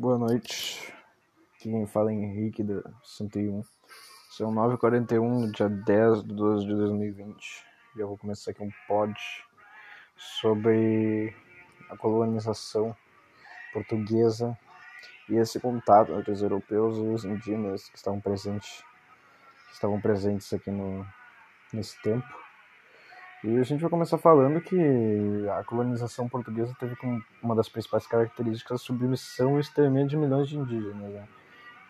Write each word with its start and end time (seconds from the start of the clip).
Boa 0.00 0.16
noite. 0.16 0.94
Quem 1.58 1.84
fala 1.84 2.12
é 2.12 2.14
Henrique 2.14 2.62
da 2.62 2.88
101. 3.02 3.64
São 4.30 4.54
9h41, 4.54 5.50
dia 5.50 5.68
10 5.68 6.22
de 6.22 6.34
12 6.36 6.66
de 6.66 6.72
2020. 6.72 7.64
E 7.96 7.98
eu 7.98 8.06
vou 8.06 8.16
começar 8.16 8.52
aqui 8.52 8.62
um 8.62 8.70
pod 8.86 9.12
sobre 10.16 11.34
a 11.90 11.96
colonização 11.96 12.94
portuguesa 13.72 14.56
e 15.28 15.34
esse 15.34 15.58
contato 15.58 16.12
entre 16.12 16.30
os 16.30 16.42
europeus 16.42 16.96
e 16.96 17.00
os 17.00 17.24
indígenas 17.24 17.88
que 17.88 17.96
estavam 17.96 18.20
presentes, 18.20 18.84
que 19.66 19.74
estavam 19.74 20.00
presentes 20.00 20.52
aqui 20.52 20.70
no, 20.70 21.04
nesse 21.72 22.00
tempo. 22.02 22.47
E 23.44 23.56
a 23.56 23.62
gente 23.62 23.80
vai 23.80 23.88
começar 23.88 24.18
falando 24.18 24.60
que 24.60 24.76
a 25.56 25.62
colonização 25.62 26.28
portuguesa 26.28 26.74
teve 26.78 26.96
como 26.96 27.22
uma 27.40 27.54
das 27.54 27.68
principais 27.68 28.04
características 28.04 28.80
a 28.80 28.84
submissão 28.84 29.56
e 29.56 29.60
extermínio 29.60 30.08
de 30.08 30.16
milhões 30.16 30.48
de 30.48 30.58
indígenas. 30.58 31.12
Né? 31.12 31.28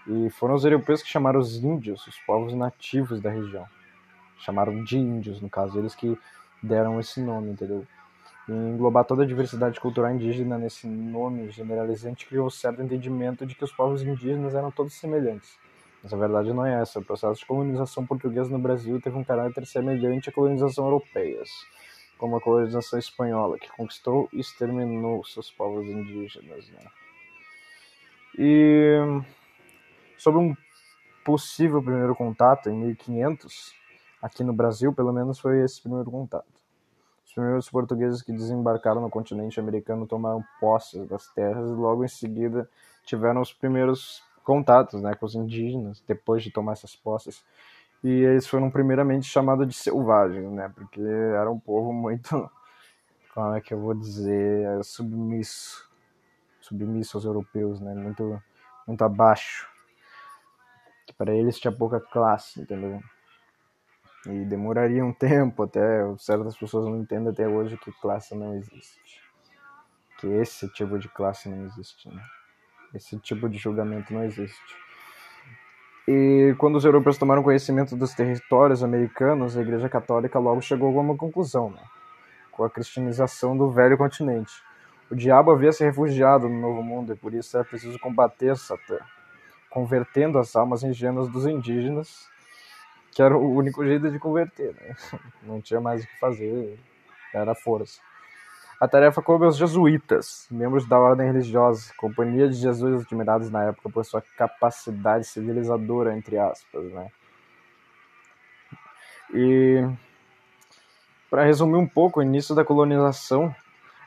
E 0.08 0.30
foram 0.30 0.54
os 0.54 0.64
europeus 0.66 1.02
que 1.02 1.08
chamaram 1.08 1.40
os 1.40 1.56
índios, 1.56 2.06
os 2.06 2.18
povos 2.26 2.52
nativos 2.52 3.22
da 3.22 3.30
região. 3.30 3.66
Chamaram 4.40 4.84
de 4.84 4.98
índios, 4.98 5.40
no 5.40 5.48
caso, 5.48 5.78
eles 5.78 5.94
que 5.94 6.18
deram 6.62 7.00
esse 7.00 7.18
nome, 7.22 7.52
entendeu? 7.52 7.86
E 8.46 8.52
englobar 8.52 9.06
toda 9.06 9.22
a 9.22 9.26
diversidade 9.26 9.80
cultural 9.80 10.12
indígena 10.12 10.58
nesse 10.58 10.86
nome 10.86 11.50
generalizante 11.50 12.26
criou 12.26 12.46
um 12.46 12.50
certo 12.50 12.82
entendimento 12.82 13.46
de 13.46 13.54
que 13.54 13.64
os 13.64 13.72
povos 13.72 14.02
indígenas 14.02 14.54
eram 14.54 14.70
todos 14.70 14.92
semelhantes 14.92 15.58
mas 16.02 16.12
a 16.12 16.16
verdade 16.16 16.52
não 16.52 16.64
é 16.64 16.80
essa. 16.80 17.00
O 17.00 17.04
processo 17.04 17.40
de 17.40 17.46
colonização 17.46 18.06
portuguesa 18.06 18.50
no 18.50 18.58
Brasil 18.58 19.00
teve 19.00 19.16
um 19.16 19.24
caráter 19.24 19.66
semelhante 19.66 20.28
à 20.28 20.32
colonização 20.32 20.84
europeia, 20.84 21.42
como 22.16 22.36
a 22.36 22.40
colonização 22.40 22.98
espanhola, 22.98 23.58
que 23.58 23.68
conquistou 23.70 24.28
e 24.32 24.40
exterminou 24.40 25.24
seus 25.24 25.50
povos 25.50 25.86
indígenas. 25.86 26.68
Né? 26.70 26.84
E 28.38 28.96
sobre 30.16 30.40
um 30.40 30.54
possível 31.24 31.82
primeiro 31.82 32.14
contato 32.14 32.70
em 32.70 32.74
1500, 32.74 33.74
aqui 34.22 34.44
no 34.44 34.52
Brasil, 34.52 34.92
pelo 34.92 35.12
menos 35.12 35.38
foi 35.38 35.62
esse 35.62 35.82
primeiro 35.82 36.10
contato. 36.10 36.46
Os 37.26 37.34
primeiros 37.34 37.68
portugueses 37.68 38.22
que 38.22 38.32
desembarcaram 38.32 39.02
no 39.02 39.10
continente 39.10 39.60
americano 39.60 40.06
tomaram 40.06 40.42
posse 40.58 41.04
das 41.04 41.28
terras 41.34 41.68
e 41.68 41.74
logo 41.74 42.04
em 42.04 42.08
seguida 42.08 42.68
tiveram 43.04 43.42
os 43.42 43.52
primeiros 43.52 44.22
contatos 44.48 45.02
né, 45.02 45.14
com 45.14 45.26
os 45.26 45.34
indígenas 45.34 46.02
depois 46.08 46.42
de 46.42 46.50
tomar 46.50 46.72
essas 46.72 46.96
posses. 46.96 47.44
E 48.02 48.08
eles 48.08 48.46
foram 48.46 48.70
primeiramente 48.70 49.26
chamados 49.26 49.68
de 49.68 49.74
selvagens, 49.74 50.50
né, 50.50 50.72
porque 50.74 51.02
era 51.02 51.50
um 51.50 51.60
povo 51.60 51.92
muito, 51.92 52.50
como 53.34 53.54
é 53.54 53.60
que 53.60 53.74
eu 53.74 53.78
vou 53.78 53.92
dizer, 53.92 54.82
submisso, 54.82 55.86
submisso 56.62 57.18
aos 57.18 57.26
europeus, 57.26 57.78
né, 57.78 57.92
muito, 57.92 58.42
muito 58.86 59.04
abaixo. 59.04 59.68
Para 61.18 61.34
eles 61.34 61.58
tinha 61.60 61.72
pouca 61.72 62.00
classe, 62.00 62.62
entendeu? 62.62 63.02
E 64.26 64.46
demoraria 64.46 65.04
um 65.04 65.12
tempo 65.14 65.64
até, 65.64 66.00
certas 66.16 66.56
pessoas 66.56 66.86
não 66.86 67.00
entendem 67.00 67.28
até 67.28 67.46
hoje 67.46 67.76
que 67.76 67.92
classe 68.00 68.34
não 68.34 68.54
existe. 68.54 69.20
Que 70.18 70.26
esse 70.26 70.72
tipo 70.72 70.98
de 70.98 71.08
classe 71.10 71.50
não 71.50 71.66
existe, 71.66 72.08
né? 72.08 72.22
Esse 72.94 73.18
tipo 73.18 73.48
de 73.48 73.58
julgamento 73.58 74.12
não 74.12 74.24
existe. 74.24 74.76
E 76.06 76.54
quando 76.56 76.76
os 76.76 76.84
europeus 76.86 77.18
tomaram 77.18 77.42
conhecimento 77.42 77.94
dos 77.94 78.14
territórios 78.14 78.82
americanos, 78.82 79.56
a 79.56 79.60
Igreja 79.60 79.88
Católica 79.90 80.38
logo 80.38 80.62
chegou 80.62 80.96
a 80.96 81.02
uma 81.02 81.16
conclusão, 81.16 81.70
né? 81.70 81.82
com 82.50 82.64
a 82.64 82.70
cristianização 82.70 83.56
do 83.56 83.70
velho 83.70 83.96
continente. 83.98 84.52
O 85.10 85.14
diabo 85.14 85.50
havia 85.52 85.70
se 85.70 85.84
refugiado 85.84 86.48
no 86.48 86.60
Novo 86.60 86.82
Mundo 86.82 87.12
e 87.12 87.16
por 87.16 87.32
isso 87.32 87.56
era 87.56 87.64
preciso 87.64 87.98
combater 87.98 88.56
Satã, 88.56 88.98
convertendo 89.70 90.38
as 90.38 90.56
almas 90.56 90.82
ingênuas 90.82 91.28
dos 91.28 91.46
indígenas, 91.46 92.26
que 93.12 93.22
era 93.22 93.36
o 93.36 93.54
único 93.54 93.84
jeito 93.84 94.10
de 94.10 94.18
converter. 94.18 94.74
Né? 94.74 94.96
Não 95.44 95.60
tinha 95.60 95.80
mais 95.80 96.02
o 96.02 96.06
que 96.06 96.18
fazer, 96.18 96.80
era 97.32 97.54
força. 97.54 98.00
A 98.80 98.86
tarefa 98.86 99.20
coube 99.20 99.44
aos 99.44 99.56
jesuítas, 99.56 100.46
membros 100.48 100.86
da 100.86 100.96
ordem 100.96 101.26
religiosa, 101.26 101.92
companhia 101.96 102.48
de 102.48 102.54
Jesus 102.54 103.02
admirados 103.02 103.50
na 103.50 103.64
época 103.64 103.90
por 103.90 104.04
sua 104.04 104.22
capacidade 104.36 105.24
civilizadora, 105.24 106.16
entre 106.16 106.38
aspas, 106.38 106.84
né? 106.92 107.10
E 109.34 109.84
para 111.28 111.42
resumir 111.44 111.76
um 111.76 111.88
pouco, 111.88 112.20
o 112.20 112.22
início 112.22 112.54
da 112.54 112.64
colonização, 112.64 113.52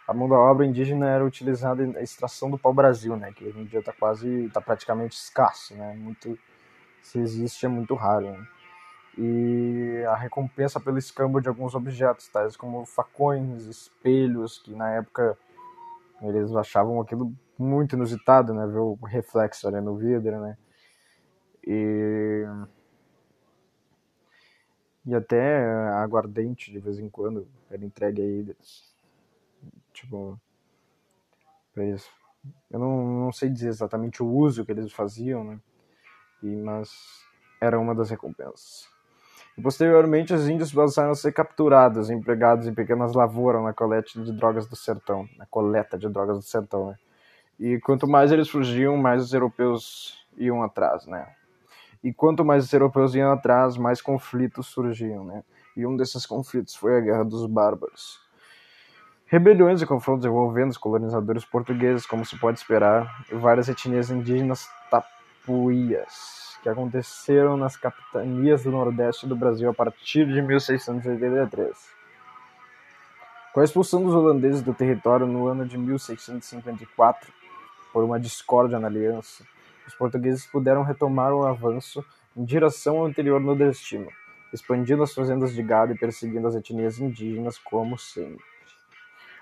a 0.08 0.14
mão 0.14 0.30
da 0.30 0.38
obra 0.38 0.66
indígena 0.66 1.10
era 1.10 1.26
utilizada 1.26 1.86
na 1.86 2.02
extração 2.02 2.50
do 2.50 2.58
pau-brasil, 2.58 3.18
né? 3.18 3.34
Que 3.36 3.44
hoje 3.44 3.60
em 3.60 3.66
dia 3.66 3.80
está 3.80 3.92
quase, 3.92 4.46
está 4.46 4.62
praticamente 4.62 5.18
escasso, 5.18 5.76
né? 5.76 5.96
Muito, 5.98 6.40
se 7.02 7.20
existe 7.20 7.66
é 7.66 7.70
muito 7.70 7.94
raro. 7.94 8.32
Né? 8.32 8.48
E 9.18 10.04
a 10.08 10.16
recompensa 10.16 10.80
pelo 10.80 10.98
escambo 10.98 11.42
de 11.42 11.50
alguns 11.50 11.76
objetos, 11.76 12.28
tais 12.28 12.56
como 12.56 12.86
facões, 12.86 13.66
espelhos, 13.66 14.58
que 14.60 14.74
na 14.74 14.92
época 14.92 15.38
eles 16.22 16.56
achavam 16.56 17.02
aquilo 17.02 17.34
muito 17.58 17.96
inusitado, 17.96 18.54
né, 18.54 18.66
ver 18.68 18.80
o 18.80 18.96
reflexo 19.04 19.68
ali 19.68 19.82
no 19.82 19.96
vidro, 19.98 20.40
né, 20.40 20.58
e 21.66 22.46
e 25.06 25.16
até 25.16 25.64
aguardente 25.96 26.72
de 26.72 26.80
vez 26.80 27.00
em 27.00 27.10
quando 27.10 27.48
era 27.72 27.84
entregue 27.84 28.22
aí, 28.22 28.56
tipo, 29.92 30.40
pra 31.74 31.84
isso. 31.86 32.10
Eu 32.70 32.80
não, 32.80 33.26
não 33.26 33.32
sei 33.32 33.50
dizer 33.50 33.70
exatamente 33.70 34.22
o 34.22 34.28
uso 34.28 34.64
que 34.66 34.72
eles 34.72 34.92
faziam, 34.94 35.44
né, 35.44 35.60
e, 36.44 36.56
mas 36.56 36.92
era 37.60 37.80
uma 37.80 37.94
das 37.94 38.10
recompensas. 38.10 38.90
Posteriormente, 39.62 40.34
os 40.34 40.48
índios 40.48 40.72
passaram 40.72 41.12
a 41.12 41.16
ser 41.16 41.34
capturados, 41.34 42.10
empregados 42.10 42.68
em 42.68 42.74
pequenas 42.74 43.14
lavouras 43.14 43.62
na 43.62 43.74
coleta 43.74 44.22
de 44.22 44.32
drogas 44.32 44.68
do 44.68 44.76
sertão, 44.76 45.28
na 45.38 45.46
coleta 45.46 45.98
de 45.98 46.08
drogas 46.08 46.38
do 46.38 46.44
sertão, 46.44 46.90
né? 46.90 46.96
E 47.60 47.80
quanto 47.80 48.08
mais 48.08 48.32
eles 48.32 48.50
fugiam, 48.50 48.96
mais 48.98 49.22
os 49.22 49.34
europeus 49.34 50.26
iam 50.38 50.64
atrás, 50.64 51.06
né? 51.06 51.28
E 52.04 52.14
quanto 52.14 52.46
mais 52.46 52.64
os 52.66 52.74
europeus 52.74 53.14
iam 53.14 53.32
atrás, 53.32 53.78
mais 53.78 54.02
conflitos 54.02 54.68
surgiam, 54.68 55.24
né? 55.26 55.44
E 55.76 55.86
um 55.86 55.96
desses 55.96 56.26
conflitos 56.26 56.76
foi 56.76 56.98
a 56.98 57.02
Guerra 57.02 57.24
dos 57.24 57.46
Bárbaros. 57.46 58.20
Rebeliões 59.28 59.82
e 59.82 59.86
confrontos 59.86 60.26
envolvendo 60.26 60.72
os 60.72 60.78
colonizadores 60.78 61.46
portugueses, 61.46 62.06
como 62.06 62.26
se 62.26 62.38
pode 62.40 62.58
esperar, 62.58 63.26
e 63.32 63.36
várias 63.36 63.70
etnias 63.70 64.10
indígenas 64.10 64.68
tapuias 64.90 66.41
que 66.62 66.70
aconteceram 66.70 67.58
nas 67.58 67.76
capitanias 67.76 68.64
do 68.64 68.72
Nordeste 68.72 69.28
do 69.28 69.36
Brasil 69.36 69.70
a 69.70 69.74
partir 69.74 70.26
de 70.28 70.42
1683. 70.42 71.90
Com 73.54 73.60
a 73.60 73.64
expulsão 73.64 74.04
dos 74.04 74.14
holandeses 74.14 74.62
do 74.62 74.74
território 74.74 75.26
no 75.26 75.48
ano 75.48 75.66
de 75.66 75.78
1654, 75.78 77.32
por 77.92 78.04
uma 78.04 78.20
discórdia 78.20 78.80
na 78.80 78.88
aliança, 78.88 79.44
os 79.88 79.94
portugueses 79.96 80.46
puderam 80.46 80.84
retomar 80.84 81.34
o 81.34 81.46
avanço 81.46 82.04
em 82.38 82.46
direção 82.46 83.00
ao 83.00 83.10
interior 83.10 83.42
nordestino, 83.42 84.08
expandindo 84.54 85.04
as 85.04 85.14
fazendas 85.14 85.54
de 85.54 85.62
gado 85.62 85.92
e 85.92 85.98
perseguindo 85.98 86.48
as 86.48 86.56
etnias 86.56 87.00
indígenas 87.00 87.58
como 87.58 87.98
sempre. 87.98 88.44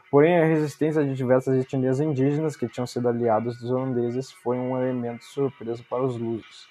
Porém, 0.10 0.40
a 0.40 0.46
resistência 0.46 1.04
de 1.06 1.14
diversas 1.14 1.62
etnias 1.62 2.00
indígenas 2.00 2.56
que 2.56 2.68
tinham 2.68 2.88
sido 2.88 3.08
aliados 3.08 3.60
dos 3.60 3.70
holandeses 3.70 4.32
foi 4.32 4.58
um 4.58 4.82
elemento 4.82 5.24
surpresa 5.24 5.84
para 5.88 6.02
os 6.02 6.18
lusos, 6.18 6.68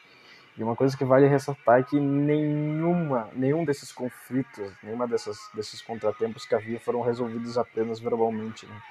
e 0.58 0.62
uma 0.62 0.74
coisa 0.74 0.96
que 0.96 1.04
vale 1.04 1.28
ressaltar 1.28 1.78
é 1.78 1.82
que 1.84 2.00
nenhuma, 2.00 3.30
nenhum 3.32 3.64
desses 3.64 3.92
conflitos, 3.92 4.72
nenhuma 4.82 5.06
dessas, 5.06 5.38
desses 5.54 5.80
contratempos 5.80 6.44
que 6.44 6.54
havia 6.54 6.80
foram 6.80 7.00
resolvidos 7.00 7.56
apenas 7.56 8.00
verbalmente. 8.00 8.66
Né? 8.66 8.82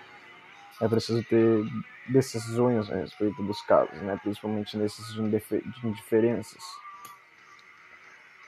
É 0.80 0.88
preciso 0.88 1.22
ter 1.26 1.66
decisões 2.08 2.90
a 2.90 2.96
respeito 2.96 3.44
dos 3.44 3.62
casos, 3.64 4.02
né? 4.02 4.18
principalmente 4.24 4.78
nesses 4.78 5.14
de, 5.14 5.64
indiferenças. 5.84 6.64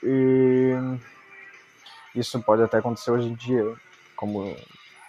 E 0.02 0.72
isso 2.16 2.42
pode 2.42 2.64
até 2.64 2.78
acontecer 2.78 3.12
hoje 3.12 3.28
em 3.28 3.36
dia, 3.36 3.76
como 4.16 4.56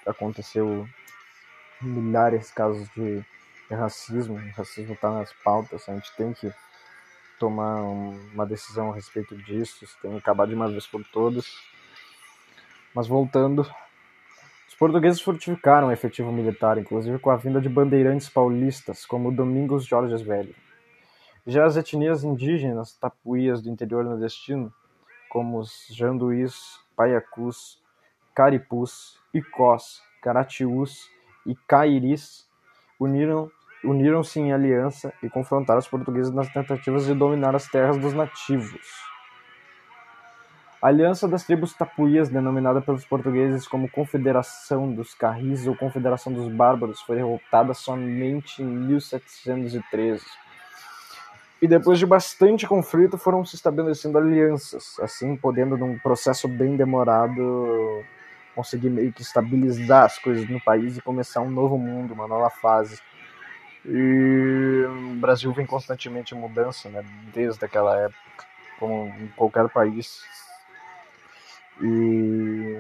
aconteceu 0.04 0.84
milhares 1.80 2.48
de 2.48 2.54
casos 2.54 2.88
de 2.88 3.24
racismo. 3.70 4.34
O 4.34 4.50
racismo 4.56 4.94
está 4.94 5.12
nas 5.12 5.32
pautas, 5.44 5.88
a 5.88 5.94
gente 5.94 6.12
tem 6.16 6.32
que 6.32 6.52
tomar 7.40 7.82
uma 7.82 8.44
decisão 8.44 8.92
a 8.92 8.94
respeito 8.94 9.34
disso, 9.34 9.86
se 9.86 9.98
tem 10.02 10.12
que 10.12 10.18
acabar 10.18 10.46
de 10.46 10.54
uma 10.54 10.68
vez 10.68 10.86
por 10.86 11.02
todas. 11.04 11.46
Mas 12.94 13.08
voltando, 13.08 13.62
os 14.68 14.74
portugueses 14.74 15.22
fortificaram 15.22 15.88
o 15.88 15.92
efetivo 15.92 16.30
militar, 16.30 16.76
inclusive 16.76 17.18
com 17.18 17.30
a 17.30 17.36
vinda 17.36 17.58
de 17.58 17.68
bandeirantes 17.68 18.28
paulistas, 18.28 19.06
como 19.06 19.32
Domingos 19.32 19.86
Jorges 19.86 20.20
Velho. 20.20 20.54
Já 21.46 21.64
as 21.64 21.78
etnias 21.78 22.22
indígenas 22.22 22.92
tapuias 22.92 23.62
do 23.62 23.70
interior 23.70 24.04
nordestino, 24.04 24.70
como 25.30 25.58
os 25.58 25.86
janduís, 25.90 26.78
paiacus, 26.94 27.82
caripus, 28.34 29.18
icós, 29.32 30.02
caratiús 30.20 31.08
e 31.46 31.54
cairis, 31.66 32.46
uniram 32.98 33.50
uniram-se 33.84 34.38
em 34.40 34.52
aliança 34.52 35.12
e 35.22 35.28
confrontaram 35.28 35.78
os 35.78 35.88
portugueses 35.88 36.32
nas 36.32 36.52
tentativas 36.52 37.06
de 37.06 37.14
dominar 37.14 37.54
as 37.54 37.66
terras 37.66 37.96
dos 37.98 38.12
nativos. 38.12 39.10
A 40.82 40.88
aliança 40.88 41.28
das 41.28 41.44
tribos 41.44 41.74
tapuias, 41.74 42.30
denominada 42.30 42.80
pelos 42.80 43.04
portugueses 43.04 43.68
como 43.68 43.90
Confederação 43.90 44.90
dos 44.90 45.12
Carris 45.14 45.66
ou 45.66 45.76
Confederação 45.76 46.32
dos 46.32 46.50
Bárbaros, 46.50 47.02
foi 47.02 47.16
derrotada 47.16 47.74
somente 47.74 48.62
em 48.62 48.66
1713. 48.66 50.24
E 51.60 51.68
depois 51.68 51.98
de 51.98 52.06
bastante 52.06 52.66
conflito 52.66 53.18
foram 53.18 53.44
se 53.44 53.56
estabelecendo 53.56 54.16
alianças, 54.16 54.98
assim 55.00 55.36
podendo 55.36 55.76
num 55.76 55.98
processo 55.98 56.48
bem 56.48 56.74
demorado 56.74 58.02
conseguir 58.54 58.88
meio 58.88 59.12
que 59.12 59.20
estabilizar 59.20 60.04
as 60.04 60.18
coisas 60.18 60.48
no 60.48 60.60
país 60.62 60.96
e 60.96 61.02
começar 61.02 61.42
um 61.42 61.50
novo 61.50 61.76
mundo, 61.76 62.14
uma 62.14 62.26
nova 62.26 62.48
fase. 62.48 62.98
E 63.84 64.84
o 64.86 65.14
Brasil 65.16 65.52
vem 65.52 65.66
constantemente 65.66 66.34
em 66.34 66.38
mudança, 66.38 66.88
né, 66.90 67.02
desde 67.32 67.64
aquela 67.64 67.98
época, 67.98 68.46
como 68.78 69.08
em 69.18 69.28
qualquer 69.28 69.68
país. 69.68 70.22
E 71.82 72.76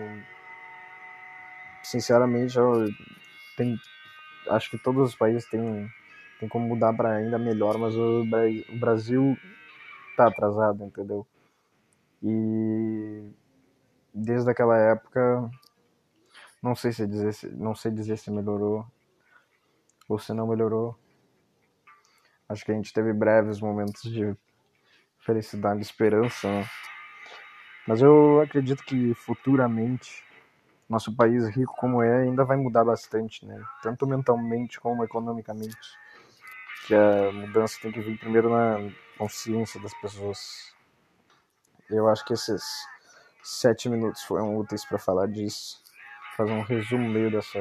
sinceramente, 1.82 2.56
eu 2.58 2.88
tenho, 3.56 3.78
acho 4.50 4.70
que 4.70 4.78
todos 4.78 5.10
os 5.10 5.14
países 5.14 5.48
têm, 5.48 5.90
têm 6.38 6.48
como 6.48 6.68
mudar 6.68 6.92
para 6.92 7.16
ainda 7.16 7.38
melhor, 7.38 7.78
mas 7.78 7.94
o, 7.96 8.24
Brasil 8.78 9.36
tá 10.16 10.28
atrasado, 10.28 10.84
entendeu? 10.84 11.26
E 12.22 13.32
desde 14.12 14.50
aquela 14.50 14.76
época 14.76 15.50
não 16.62 16.74
sei 16.74 16.92
se 16.92 17.06
dizer 17.06 17.34
não 17.54 17.74
sei 17.74 17.90
dizer 17.90 18.18
se 18.18 18.30
melhorou 18.30 18.84
ou 20.10 20.18
se 20.18 20.32
não 20.32 20.46
melhorou. 20.46 20.98
Acho 22.48 22.64
que 22.64 22.72
a 22.72 22.74
gente 22.74 22.92
teve 22.92 23.12
breves 23.12 23.60
momentos 23.60 24.02
de 24.02 24.36
felicidade 25.20 25.78
e 25.78 25.82
esperança, 25.82 26.48
né? 26.48 26.68
Mas 27.86 28.02
eu 28.02 28.40
acredito 28.40 28.84
que 28.84 29.14
futuramente 29.14 30.24
nosso 30.88 31.14
país 31.14 31.46
rico 31.48 31.76
como 31.76 32.02
é 32.02 32.22
ainda 32.22 32.44
vai 32.44 32.56
mudar 32.56 32.84
bastante, 32.84 33.46
né? 33.46 33.62
Tanto 33.82 34.04
mentalmente 34.06 34.80
como 34.80 35.04
economicamente. 35.04 35.78
Que 36.86 36.94
a 36.94 37.30
mudança 37.30 37.78
tem 37.80 37.92
que 37.92 38.00
vir 38.00 38.18
primeiro 38.18 38.50
na 38.50 38.90
consciência 39.16 39.80
das 39.80 39.94
pessoas. 40.00 40.74
Eu 41.88 42.08
acho 42.08 42.24
que 42.24 42.32
esses 42.32 42.62
sete 43.44 43.88
minutos 43.88 44.24
foram 44.24 44.56
úteis 44.56 44.84
para 44.84 44.98
falar 44.98 45.28
disso, 45.28 45.80
fazer 46.36 46.52
um 46.52 46.62
resumo 46.62 47.08
meio 47.08 47.30
dessa 47.30 47.58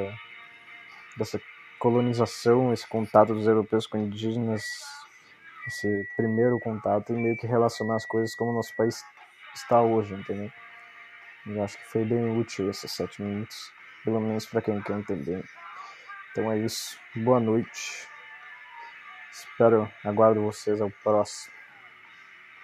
dessa 1.15 1.39
colonização, 1.79 2.71
esse 2.73 2.87
contato 2.87 3.33
dos 3.33 3.47
europeus 3.47 3.87
com 3.87 3.97
indígenas, 3.97 4.63
esse 5.67 6.07
primeiro 6.15 6.59
contato 6.59 7.13
e 7.13 7.15
meio 7.15 7.37
que 7.37 7.47
relacionar 7.47 7.95
as 7.95 8.05
coisas 8.05 8.35
como 8.35 8.51
o 8.51 8.53
nosso 8.53 8.75
país 8.75 9.03
está 9.55 9.81
hoje, 9.81 10.13
entendeu? 10.13 10.51
Eu 11.47 11.63
acho 11.63 11.77
que 11.77 11.85
foi 11.85 12.05
bem 12.05 12.37
útil 12.37 12.69
esses 12.69 12.91
sete 12.91 13.21
minutos, 13.21 13.71
pelo 14.03 14.19
menos 14.19 14.45
para 14.45 14.61
quem 14.61 14.81
quer 14.81 14.99
entender. 14.99 15.43
Então 16.31 16.51
é 16.51 16.59
isso. 16.59 16.99
Boa 17.15 17.39
noite. 17.39 18.07
Espero, 19.31 19.89
aguardo 20.03 20.41
vocês 20.41 20.81
ao 20.81 20.91
próximo. 21.03 21.58